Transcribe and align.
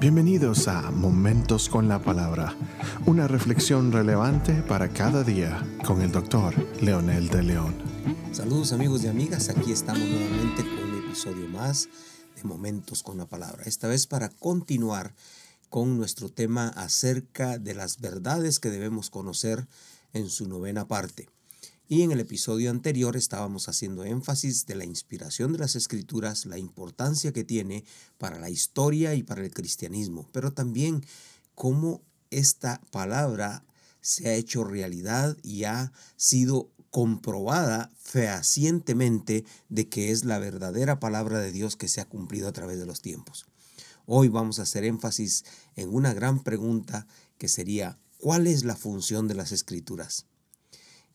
Bienvenidos 0.00 0.66
a 0.66 0.90
Momentos 0.90 1.68
con 1.68 1.86
la 1.86 2.00
Palabra, 2.00 2.56
una 3.04 3.28
reflexión 3.28 3.92
relevante 3.92 4.62
para 4.62 4.88
cada 4.88 5.22
día 5.22 5.62
con 5.84 6.00
el 6.00 6.10
doctor 6.10 6.54
Leonel 6.80 7.28
de 7.28 7.42
León. 7.42 7.74
Saludos 8.32 8.72
amigos 8.72 9.04
y 9.04 9.08
amigas, 9.08 9.50
aquí 9.50 9.72
estamos 9.72 10.08
nuevamente 10.08 10.62
con 10.62 10.90
un 10.90 11.04
episodio 11.04 11.46
más 11.48 11.90
de 12.34 12.44
Momentos 12.44 13.02
con 13.02 13.18
la 13.18 13.26
Palabra, 13.26 13.64
esta 13.66 13.88
vez 13.88 14.06
para 14.06 14.30
continuar 14.30 15.14
con 15.68 15.98
nuestro 15.98 16.30
tema 16.30 16.68
acerca 16.68 17.58
de 17.58 17.74
las 17.74 18.00
verdades 18.00 18.58
que 18.58 18.70
debemos 18.70 19.10
conocer 19.10 19.68
en 20.14 20.30
su 20.30 20.48
novena 20.48 20.88
parte. 20.88 21.28
Y 21.92 22.02
en 22.02 22.12
el 22.12 22.20
episodio 22.20 22.70
anterior 22.70 23.16
estábamos 23.16 23.68
haciendo 23.68 24.04
énfasis 24.04 24.64
de 24.64 24.76
la 24.76 24.84
inspiración 24.84 25.52
de 25.52 25.58
las 25.58 25.74
escrituras, 25.74 26.46
la 26.46 26.56
importancia 26.56 27.32
que 27.32 27.42
tiene 27.42 27.82
para 28.16 28.38
la 28.38 28.48
historia 28.48 29.16
y 29.16 29.24
para 29.24 29.42
el 29.42 29.52
cristianismo, 29.52 30.28
pero 30.30 30.52
también 30.52 31.04
cómo 31.56 32.00
esta 32.30 32.80
palabra 32.92 33.64
se 34.00 34.28
ha 34.28 34.34
hecho 34.34 34.62
realidad 34.62 35.36
y 35.42 35.64
ha 35.64 35.90
sido 36.14 36.70
comprobada 36.92 37.90
fehacientemente 38.00 39.44
de 39.68 39.88
que 39.88 40.12
es 40.12 40.24
la 40.24 40.38
verdadera 40.38 41.00
palabra 41.00 41.40
de 41.40 41.50
Dios 41.50 41.74
que 41.74 41.88
se 41.88 42.00
ha 42.00 42.08
cumplido 42.08 42.46
a 42.46 42.52
través 42.52 42.78
de 42.78 42.86
los 42.86 43.02
tiempos. 43.02 43.46
Hoy 44.06 44.28
vamos 44.28 44.60
a 44.60 44.62
hacer 44.62 44.84
énfasis 44.84 45.44
en 45.74 45.92
una 45.92 46.14
gran 46.14 46.44
pregunta 46.44 47.08
que 47.36 47.48
sería, 47.48 47.98
¿cuál 48.16 48.46
es 48.46 48.62
la 48.62 48.76
función 48.76 49.26
de 49.26 49.34
las 49.34 49.50
escrituras? 49.50 50.26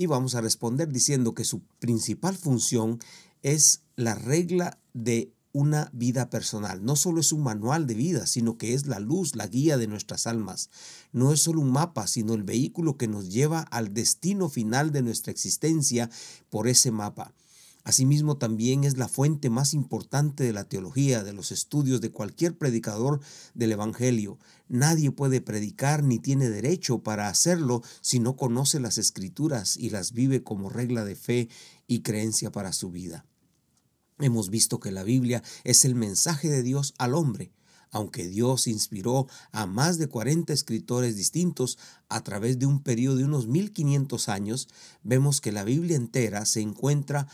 Y 0.00 0.06
vamos 0.06 0.34
a 0.34 0.40
responder 0.40 0.90
diciendo 0.90 1.34
que 1.34 1.44
su 1.44 1.60
principal 1.78 2.34
función 2.34 3.00
es 3.42 3.82
la 3.96 4.14
regla 4.14 4.78
de 4.94 5.34
una 5.52 5.90
vida 5.92 6.30
personal. 6.30 6.82
No 6.82 6.96
solo 6.96 7.20
es 7.20 7.32
un 7.32 7.42
manual 7.42 7.86
de 7.86 7.92
vida, 7.92 8.26
sino 8.26 8.56
que 8.56 8.72
es 8.72 8.86
la 8.86 8.98
luz, 8.98 9.36
la 9.36 9.46
guía 9.46 9.76
de 9.76 9.88
nuestras 9.88 10.26
almas. 10.26 10.70
No 11.12 11.34
es 11.34 11.42
solo 11.42 11.60
un 11.60 11.70
mapa, 11.70 12.06
sino 12.06 12.32
el 12.32 12.44
vehículo 12.44 12.96
que 12.96 13.08
nos 13.08 13.28
lleva 13.28 13.60
al 13.60 13.92
destino 13.92 14.48
final 14.48 14.90
de 14.90 15.02
nuestra 15.02 15.32
existencia 15.32 16.08
por 16.48 16.66
ese 16.66 16.90
mapa. 16.92 17.34
Asimismo, 17.82 18.36
también 18.36 18.84
es 18.84 18.98
la 18.98 19.08
fuente 19.08 19.48
más 19.48 19.72
importante 19.72 20.44
de 20.44 20.52
la 20.52 20.64
teología, 20.64 21.24
de 21.24 21.32
los 21.32 21.50
estudios 21.50 22.00
de 22.00 22.10
cualquier 22.10 22.56
predicador 22.58 23.20
del 23.54 23.72
Evangelio. 23.72 24.38
Nadie 24.68 25.10
puede 25.10 25.40
predicar 25.40 26.04
ni 26.04 26.18
tiene 26.18 26.50
derecho 26.50 26.98
para 26.98 27.28
hacerlo 27.28 27.82
si 28.02 28.18
no 28.18 28.36
conoce 28.36 28.80
las 28.80 28.98
escrituras 28.98 29.76
y 29.76 29.90
las 29.90 30.12
vive 30.12 30.42
como 30.42 30.68
regla 30.68 31.04
de 31.04 31.16
fe 31.16 31.48
y 31.86 32.00
creencia 32.00 32.52
para 32.52 32.72
su 32.72 32.90
vida. 32.90 33.24
Hemos 34.18 34.50
visto 34.50 34.78
que 34.78 34.92
la 34.92 35.02
Biblia 35.02 35.42
es 35.64 35.86
el 35.86 35.94
mensaje 35.94 36.48
de 36.48 36.62
Dios 36.62 36.94
al 36.98 37.14
hombre. 37.14 37.52
Aunque 37.92 38.28
Dios 38.28 38.68
inspiró 38.68 39.26
a 39.50 39.66
más 39.66 39.98
de 39.98 40.06
40 40.06 40.52
escritores 40.52 41.16
distintos 41.16 41.76
a 42.08 42.22
través 42.22 42.58
de 42.58 42.66
un 42.66 42.82
periodo 42.82 43.16
de 43.16 43.24
unos 43.24 43.48
1500 43.48 44.28
años, 44.28 44.68
vemos 45.02 45.40
que 45.40 45.50
la 45.50 45.64
Biblia 45.64 45.96
entera 45.96 46.44
se 46.44 46.60
encuentra 46.60 47.26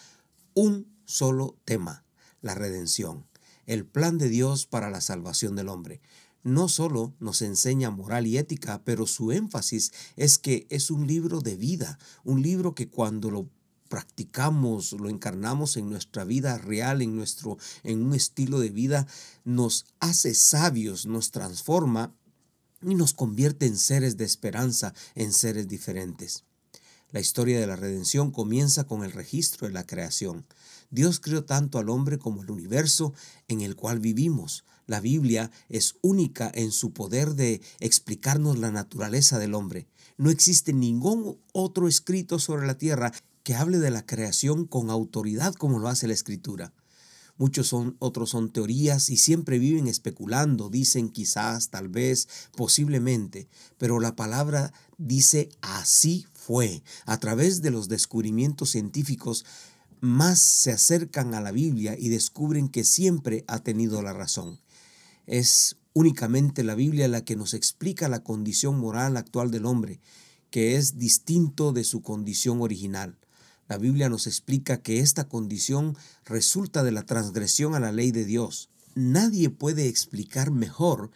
un 0.57 0.91
solo 1.05 1.59
tema, 1.67 2.07
la 2.41 2.55
redención, 2.55 3.27
el 3.67 3.85
plan 3.85 4.17
de 4.17 4.31
Dios 4.31 4.67
para 4.67 4.91
la 4.91 5.03
salvación 5.03 5.55
del 5.55 5.69
hombre. 5.69 6.01
No 6.43 6.69
solo 6.69 7.15
nos 7.21 7.43
enseña 7.43 7.91
moral 7.91 8.27
y 8.27 8.39
ética, 8.39 8.83
pero 8.83 9.07
su 9.07 9.33
énfasis 9.33 9.93
es 10.17 10.39
que 10.39 10.67
es 10.71 10.91
un 10.91 11.07
libro 11.07 11.43
de 11.43 11.57
vida, 11.57 11.99
un 12.25 12.41
libro 12.41 12.75
que 12.75 12.89
cuando 12.89 13.31
lo 13.31 13.51
practicamos, 13.91 14.93
lo 14.93 15.11
encarnamos 15.11 15.77
en 15.77 15.91
nuestra 15.91 16.25
vida 16.25 16.57
real, 16.57 17.03
en 17.03 17.15
nuestro 17.15 17.59
en 17.83 18.03
un 18.03 18.15
estilo 18.15 18.59
de 18.59 18.71
vida, 18.71 19.07
nos 19.45 19.85
hace 20.01 20.33
sabios, 20.33 21.05
nos 21.05 21.33
transforma 21.33 22.15
y 22.81 22.95
nos 22.95 23.13
convierte 23.13 23.67
en 23.67 23.77
seres 23.77 24.17
de 24.17 24.25
esperanza, 24.25 24.95
en 25.15 25.35
seres 25.35 25.69
diferentes. 25.69 26.45
La 27.17 27.21
historia 27.21 27.59
de 27.59 27.67
la 27.67 27.77
redención 27.77 28.31
comienza 28.31 28.85
con 28.85 29.03
el 29.03 29.11
registro 29.11 29.67
de 29.67 29.73
la 29.73 29.87
creación. 29.87 30.45
Dios 30.91 31.19
creó 31.19 31.47
tanto 31.47 31.79
al 31.79 31.89
hombre 31.89 32.19
como 32.19 32.43
el 32.43 32.51
universo 32.51 33.15
en 33.49 33.63
el 33.63 33.75
cual 33.75 34.01
vivimos. 34.01 34.67
La 34.87 35.01
Biblia 35.01 35.51
es 35.71 35.95
única 36.03 36.53
en 36.55 36.73
su 36.73 36.93
poder 36.93 37.35
de 37.35 37.63
explicarnos 37.81 38.59
la 38.59 38.71
naturaleza 38.71 39.39
del 39.39 39.55
hombre. 39.55 39.89
No 40.19 40.29
existe 40.29 40.75
ningún 40.75 41.41
otro 41.55 41.89
escrito 41.89 42.39
sobre 42.39 42.67
la 42.67 42.77
tierra 42.77 43.15
que 43.45 43.55
hable 43.55 43.79
de 43.79 43.91
la 43.91 44.05
creación 44.05 44.67
con 44.67 44.91
autoridad 44.91 45.55
como 45.55 45.79
lo 45.79 45.89
hace 45.89 46.07
la 46.07 46.13
escritura. 46.13 46.75
Muchos 47.39 47.67
son, 47.67 47.97
otros 47.99 48.29
son 48.29 48.51
teorías 48.51 49.09
y 49.09 49.17
siempre 49.17 49.59
viven 49.59 49.89
especulando, 49.89 50.69
dicen 50.69 51.09
quizás, 51.09 51.71
tal 51.71 51.89
vez, 51.89 52.29
posiblemente, 52.55 53.49
pero 53.79 54.01
la 54.01 54.17
palabra 54.17 54.75
dice 54.99 55.49
así 55.63 56.27
fue. 56.47 56.85
A 57.07 57.19
través 57.19 57.61
de 57.61 57.73
los 57.73 57.89
descubrimientos 57.89 58.71
científicos, 58.71 59.45
más 60.01 60.39
se 60.39 60.71
acercan 60.71 61.35
a 61.35 61.41
la 61.41 61.51
Biblia 61.51 61.97
y 61.99 62.09
descubren 62.09 62.69
que 62.69 62.85
siempre 62.85 63.45
ha 63.49 63.59
tenido 63.59 64.01
la 64.01 64.13
razón. 64.13 64.61
Es 65.27 65.77
únicamente 65.93 66.63
la 66.63 66.77
Biblia 66.77 67.09
la 67.09 67.25
que 67.25 67.35
nos 67.35 67.53
explica 67.53 68.09
la 68.09 68.23
condición 68.23 68.79
moral 68.79 69.17
actual 69.17 69.51
del 69.51 69.67
hombre, 69.67 69.99
que 70.51 70.77
es 70.77 70.99
distinto 70.99 71.73
de 71.73 71.83
su 71.83 72.01
condición 72.01 72.63
original. 72.63 73.19
La 73.67 73.77
Biblia 73.77 74.09
nos 74.09 74.29
explica 74.29 74.81
que 74.81 75.01
esta 75.01 75.29
condición 75.29 75.97
resulta 76.25 76.85
de 76.85 76.93
la 76.93 77.03
transgresión 77.03 77.75
a 77.75 77.81
la 77.81 77.91
ley 77.91 78.13
de 78.13 78.25
Dios. 78.25 78.71
Nadie 78.95 79.51
puede 79.51 79.89
explicar 79.89 80.53
mejor 80.53 81.11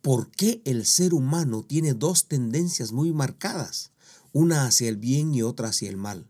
por 0.00 0.30
qué 0.30 0.62
el 0.64 0.86
ser 0.86 1.12
humano 1.12 1.62
tiene 1.62 1.92
dos 1.92 2.28
tendencias 2.28 2.92
muy 2.92 3.12
marcadas 3.12 3.90
una 4.36 4.66
hacia 4.66 4.90
el 4.90 4.98
bien 4.98 5.34
y 5.34 5.40
otra 5.40 5.68
hacia 5.68 5.88
el 5.88 5.96
mal. 5.96 6.26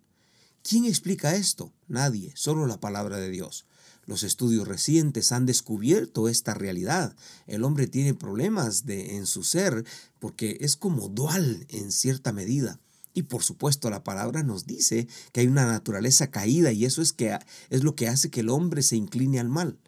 ¿Quién 0.63 0.85
explica 0.85 1.35
esto? 1.35 1.73
Nadie, 1.89 2.31
solo 2.37 2.69
la 2.69 2.79
palabra 2.79 3.17
de 3.17 3.31
Dios. 3.31 3.67
Los 4.05 4.23
estudios 4.23 4.69
recientes 4.69 5.33
han 5.33 5.45
descubierto 5.45 6.29
esta 6.29 6.55
realidad. 6.55 7.17
El 7.49 7.65
hombre 7.65 7.89
tiene 7.89 8.15
problemas 8.15 8.87
de, 8.87 9.17
en 9.17 9.27
su 9.27 9.43
ser 9.43 9.85
porque 10.21 10.57
es 10.61 10.77
como 10.77 11.09
dual 11.09 11.67
en 11.69 11.91
cierta 11.91 12.33
medida. 12.33 12.79
Y 13.13 13.25
por 13.25 13.43
supuesto 13.43 13.91
la 13.91 14.05
palabra 14.05 14.45
nos 14.45 14.67
dice 14.67 15.09
que 15.33 15.41
hay 15.41 15.49
una 15.49 15.67
naturaleza 15.67 16.31
caída 16.31 16.71
y 16.71 16.85
eso 16.85 17.03
es, 17.03 17.17
es 17.71 17.83
lo 17.83 17.97
que 17.97 18.07
hace 18.07 18.31
que 18.31 18.41
el 18.41 18.51
hombre 18.51 18.85
se 18.85 18.95
incline 18.95 19.41
al 19.41 19.49
mal. 19.49 19.81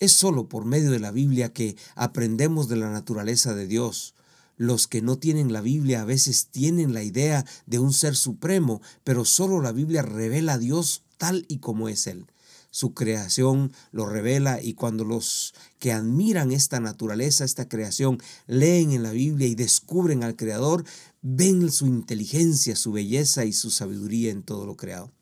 Es 0.00 0.10
solo 0.10 0.48
por 0.48 0.64
medio 0.64 0.90
de 0.90 0.98
la 0.98 1.12
Biblia 1.12 1.52
que 1.52 1.76
aprendemos 1.94 2.68
de 2.68 2.76
la 2.76 2.90
naturaleza 2.90 3.54
de 3.54 3.68
Dios. 3.68 4.14
Los 4.56 4.86
que 4.86 5.02
no 5.02 5.18
tienen 5.18 5.52
la 5.52 5.60
Biblia 5.60 6.02
a 6.02 6.04
veces 6.04 6.46
tienen 6.46 6.94
la 6.94 7.02
idea 7.02 7.44
de 7.66 7.78
un 7.78 7.92
ser 7.92 8.14
supremo, 8.14 8.80
pero 9.02 9.24
solo 9.24 9.60
la 9.60 9.72
Biblia 9.72 10.02
revela 10.02 10.54
a 10.54 10.58
Dios 10.58 11.02
tal 11.18 11.44
y 11.48 11.58
como 11.58 11.88
es 11.88 12.06
Él. 12.06 12.26
Su 12.70 12.92
creación 12.92 13.72
lo 13.92 14.06
revela 14.06 14.60
y 14.60 14.74
cuando 14.74 15.04
los 15.04 15.54
que 15.78 15.92
admiran 15.92 16.50
esta 16.50 16.80
naturaleza, 16.80 17.44
esta 17.44 17.68
creación, 17.68 18.18
leen 18.48 18.90
en 18.90 19.04
la 19.04 19.12
Biblia 19.12 19.46
y 19.46 19.54
descubren 19.54 20.24
al 20.24 20.34
Creador, 20.34 20.84
ven 21.22 21.70
su 21.70 21.86
inteligencia, 21.86 22.74
su 22.74 22.90
belleza 22.90 23.44
y 23.44 23.52
su 23.52 23.70
sabiduría 23.70 24.32
en 24.32 24.42
todo 24.42 24.66
lo 24.66 24.76
creado. 24.76 25.12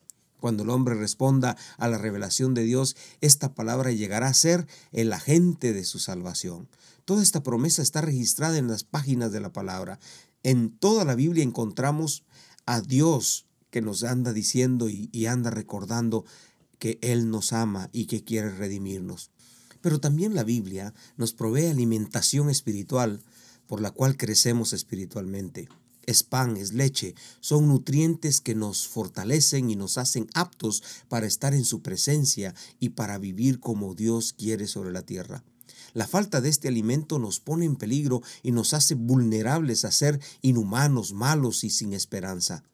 Cuando 0.42 0.64
el 0.64 0.70
hombre 0.70 0.96
responda 0.96 1.56
a 1.78 1.86
la 1.86 1.98
revelación 1.98 2.52
de 2.52 2.64
Dios, 2.64 2.96
esta 3.20 3.54
palabra 3.54 3.92
llegará 3.92 4.26
a 4.26 4.34
ser 4.34 4.66
el 4.90 5.12
agente 5.12 5.72
de 5.72 5.84
su 5.84 6.00
salvación. 6.00 6.68
Toda 7.04 7.22
esta 7.22 7.44
promesa 7.44 7.80
está 7.80 8.00
registrada 8.00 8.58
en 8.58 8.66
las 8.66 8.82
páginas 8.82 9.30
de 9.30 9.38
la 9.38 9.52
palabra. 9.52 10.00
En 10.42 10.76
toda 10.76 11.04
la 11.04 11.14
Biblia 11.14 11.44
encontramos 11.44 12.24
a 12.66 12.80
Dios 12.80 13.46
que 13.70 13.82
nos 13.82 14.02
anda 14.02 14.32
diciendo 14.32 14.88
y, 14.88 15.26
anda 15.26 15.50
recordando 15.50 16.24
que 16.80 16.98
Él 17.02 17.30
nos 17.30 17.52
ama 17.52 17.88
y 17.92 18.06
que 18.06 18.24
quiere 18.24 18.50
redimirnos. 18.50 19.30
Pero 19.80 20.00
también 20.00 20.34
la 20.34 20.42
Biblia 20.42 20.92
nos 21.16 21.34
provee 21.34 21.68
alimentación 21.68 22.50
espiritual 22.50 23.22
por 23.68 23.80
la 23.80 23.92
cual 23.92 24.16
crecemos 24.16 24.72
espiritualmente 24.72 25.68
es 26.06 26.22
pan, 26.22 26.56
es 26.56 26.72
leche, 26.72 27.14
son 27.40 27.68
nutrientes 27.68 28.40
que 28.40 28.54
nos 28.54 28.88
fortalecen 28.88 29.70
y 29.70 29.76
nos 29.76 29.98
hacen 29.98 30.28
aptos 30.34 30.82
para 31.08 31.26
estar 31.26 31.54
en 31.54 31.64
su 31.64 31.82
presencia 31.82 32.54
y 32.80 32.90
para 32.90 33.18
vivir 33.18 33.60
como 33.60 33.94
Dios 33.94 34.32
quiere 34.32 34.66
sobre 34.66 34.92
la 34.92 35.02
tierra. 35.02 35.44
La 35.94 36.06
falta 36.06 36.40
de 36.40 36.48
este 36.48 36.68
alimento 36.68 37.18
nos 37.18 37.40
pone 37.40 37.66
en 37.66 37.76
peligro 37.76 38.22
y 38.42 38.52
nos 38.52 38.72
hace 38.72 38.94
vulnerables 38.94 39.84
a 39.84 39.92
ser 39.92 40.20
inhumanos, 40.40 41.12
malos 41.12 41.64
y 41.64 41.70
sin 41.70 41.92
esperanza. 41.92 42.64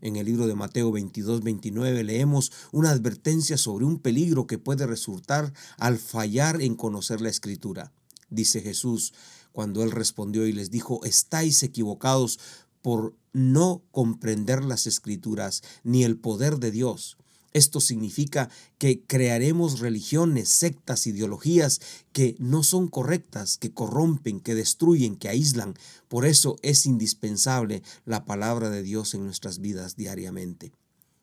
En 0.00 0.16
el 0.16 0.26
libro 0.26 0.46
de 0.46 0.54
Mateo 0.54 0.92
22, 0.92 1.42
29 1.42 2.04
leemos 2.04 2.52
una 2.70 2.90
advertencia 2.90 3.56
sobre 3.56 3.84
un 3.84 3.98
peligro 3.98 4.46
que 4.46 4.58
puede 4.58 4.86
resultar 4.86 5.52
al 5.76 5.98
fallar 5.98 6.62
en 6.62 6.76
conocer 6.76 7.20
la 7.20 7.30
escritura. 7.30 7.92
Dice 8.30 8.60
Jesús, 8.60 9.12
cuando 9.52 9.82
él 9.82 9.90
respondió 9.90 10.46
y 10.46 10.52
les 10.52 10.70
dijo, 10.70 11.04
estáis 11.04 11.62
equivocados 11.62 12.38
por 12.82 13.14
no 13.32 13.82
comprender 13.90 14.64
las 14.64 14.86
escrituras 14.86 15.62
ni 15.84 16.04
el 16.04 16.18
poder 16.18 16.58
de 16.58 16.70
Dios. 16.70 17.18
Esto 17.54 17.80
significa 17.80 18.50
que 18.76 19.02
crearemos 19.02 19.80
religiones, 19.80 20.48
sectas, 20.50 21.06
ideologías 21.06 21.80
que 22.12 22.36
no 22.38 22.62
son 22.62 22.88
correctas, 22.88 23.56
que 23.56 23.72
corrompen, 23.72 24.40
que 24.40 24.54
destruyen, 24.54 25.16
que 25.16 25.28
aíslan. 25.28 25.74
Por 26.08 26.26
eso 26.26 26.56
es 26.62 26.84
indispensable 26.84 27.82
la 28.04 28.26
palabra 28.26 28.70
de 28.70 28.82
Dios 28.82 29.14
en 29.14 29.24
nuestras 29.24 29.60
vidas 29.60 29.96
diariamente. 29.96 30.72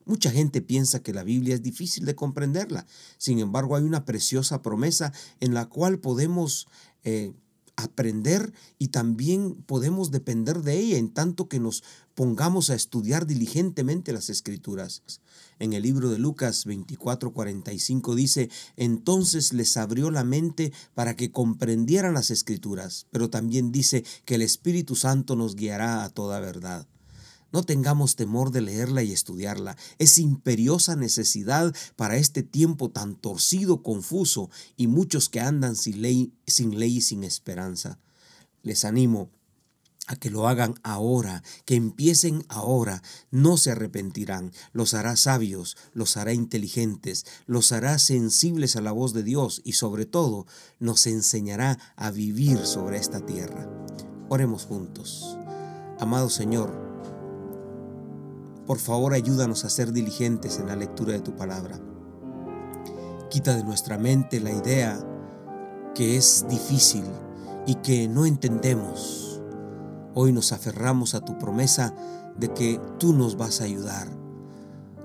Mucha 0.06 0.32
gente 0.32 0.62
piensa 0.62 1.02
que 1.02 1.14
la 1.14 1.24
Biblia 1.24 1.56
es 1.56 1.64
difícil 1.64 2.06
de 2.06 2.16
comprenderla. 2.16 2.86
Sin 3.18 3.40
embargo, 3.40 3.76
hay 3.76 3.84
una 3.84 4.06
preciosa 4.06 4.62
promesa 4.62 5.14
en 5.40 5.54
la 5.54 5.68
cual 5.68 6.00
podemos 6.00 6.68
eh, 7.04 7.34
aprender 7.76 8.54
y 8.80 8.90
también 8.90 9.56
podemos 9.66 10.12
depender 10.12 10.62
de 10.62 10.80
ella 10.80 10.98
en 10.98 11.10
tanto 11.10 11.48
que 11.48 11.60
nos 11.60 11.84
pongamos 12.14 12.70
a 12.70 12.76
estudiar 12.76 13.28
diligentemente 13.28 14.14
las 14.14 14.30
escrituras. 14.30 15.04
En 15.60 15.74
el 15.74 15.84
libro 15.84 16.10
de 16.10 16.18
Lucas 16.18 16.66
24:45 16.66 18.16
dice, 18.16 18.50
entonces 18.76 19.54
les 19.54 19.78
abrió 19.78 20.12
la 20.12 20.24
mente 20.24 20.72
para 20.94 21.16
que 21.16 21.32
comprendieran 21.32 22.14
las 22.14 22.32
escrituras, 22.32 23.08
pero 23.12 23.30
también 23.30 23.72
dice 23.72 24.04
que 24.26 24.36
el 24.36 24.42
Espíritu 24.42 24.96
Santo 24.96 25.36
nos 25.36 25.56
guiará 25.56 26.04
a 26.04 26.10
toda 26.10 26.40
verdad. 26.40 26.88
No 27.56 27.64
tengamos 27.64 28.18
temor 28.18 28.52
de 28.52 28.60
leerla 28.60 29.02
y 29.02 29.14
estudiarla. 29.14 29.78
Es 29.98 30.18
imperiosa 30.18 30.98
necesidad 30.98 31.74
para 31.96 32.18
este 32.18 32.44
tiempo 32.44 32.92
tan 32.92 33.16
torcido, 33.16 33.82
confuso 33.82 34.50
y 34.76 34.88
muchos 34.88 35.30
que 35.30 35.40
andan 35.40 35.78
sin 35.78 36.02
ley, 36.02 36.34
sin 36.46 36.78
ley 36.78 36.98
y 36.98 37.02
sin 37.02 37.24
esperanza. 37.24 37.98
Les 38.62 38.84
animo 38.84 39.30
a 40.06 40.18
que 40.18 40.30
lo 40.30 40.50
hagan 40.50 40.76
ahora, 40.84 41.44
que 41.64 41.76
empiecen 41.76 42.44
ahora, 42.50 43.02
no 43.32 43.56
se 43.56 43.72
arrepentirán, 43.72 44.52
los 44.74 44.94
hará 44.94 45.16
sabios, 45.16 45.78
los 45.94 46.18
hará 46.18 46.34
inteligentes, 46.34 47.26
los 47.46 47.72
hará 47.72 48.00
sensibles 48.00 48.76
a 48.76 48.82
la 48.82 48.92
voz 48.92 49.14
de 49.14 49.24
Dios 49.24 49.62
y 49.64 49.72
sobre 49.72 50.06
todo 50.06 50.46
nos 50.80 51.08
enseñará 51.08 51.80
a 51.96 52.12
vivir 52.12 52.58
sobre 52.66 52.98
esta 52.98 53.26
tierra. 53.26 53.66
Oremos 54.28 54.66
juntos. 54.66 55.38
Amado 55.98 56.30
Señor, 56.30 56.95
por 58.66 58.80
favor, 58.80 59.14
ayúdanos 59.14 59.64
a 59.64 59.70
ser 59.70 59.92
diligentes 59.92 60.60
en 60.60 60.68
la 60.68 60.76
lectura 60.76 61.14
de 61.14 61.22
tu 61.22 61.36
palabra. 61.36 61.80
Quita 63.30 63.56
de 63.56 63.64
nuestra 63.64 63.98
mente 63.98 64.40
la 64.40 64.52
idea 64.52 65.00
que 65.94 66.18
es 66.18 66.46
difícil 66.50 67.06
y 67.68 67.76
que 67.76 68.08
no 68.08 68.26
entendemos. 68.26 69.42
Hoy 70.14 70.32
nos 70.32 70.52
aferramos 70.52 71.14
a 71.14 71.22
tu 71.22 71.38
promesa 71.38 71.94
de 72.38 72.54
que 72.54 72.82
tú 72.98 73.14
nos 73.14 73.38
vas 73.38 73.62
a 73.62 73.66
ayudar, 73.66 74.08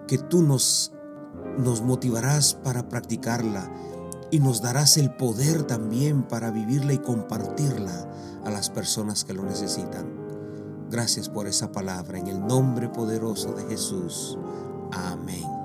que 0.06 0.18
tú 0.18 0.42
nos, 0.42 0.92
nos 1.58 1.82
motivarás 1.82 2.54
para 2.54 2.88
practicarla 2.88 3.70
y 4.30 4.40
nos 4.40 4.62
darás 4.62 4.96
el 4.96 5.10
poder 5.12 5.64
también 5.64 6.22
para 6.22 6.50
vivirla 6.50 6.92
y 6.92 6.98
compartirla 6.98 8.08
a 8.44 8.50
las 8.50 8.70
personas 8.70 9.24
que 9.24 9.34
lo 9.34 9.42
necesitan. 9.42 10.19
Gracias 10.90 11.28
por 11.28 11.46
esa 11.46 11.70
palabra 11.70 12.18
en 12.18 12.26
el 12.26 12.44
nombre 12.44 12.88
poderoso 12.88 13.52
de 13.52 13.64
Jesús. 13.66 14.36
Amén. 14.90 15.59